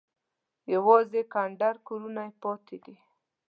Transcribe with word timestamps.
یوازې 0.73 1.21
کنډر 1.33 1.75
کورونه 1.87 2.21
یې 2.27 2.33
پاتې 2.41 2.75
دي. 2.83 2.95